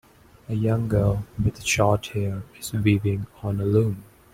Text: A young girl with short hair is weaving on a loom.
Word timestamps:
A 0.49 0.55
young 0.55 0.87
girl 0.87 1.27
with 1.37 1.61
short 1.61 2.07
hair 2.07 2.41
is 2.59 2.73
weaving 2.73 3.27
on 3.43 3.61
a 3.61 3.65
loom. 3.65 4.03